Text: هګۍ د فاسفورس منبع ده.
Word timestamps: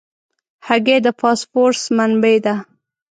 هګۍ 0.67 0.99
د 1.05 1.07
فاسفورس 1.19 1.81
منبع 1.97 2.35
ده. 2.45 2.55